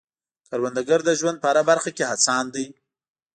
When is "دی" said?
2.55-2.65